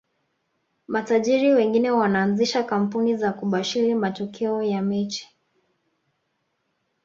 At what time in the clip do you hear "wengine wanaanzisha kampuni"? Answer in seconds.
1.53-3.17